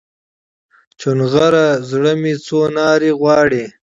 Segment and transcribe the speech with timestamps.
[0.99, 3.65] چونغره زړه مې څو نارې غواړي